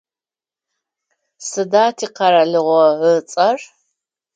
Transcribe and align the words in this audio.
Сыда 1.47 1.85
тикъэралыгъо 1.97 2.83
ыцӏэр? 3.13 3.59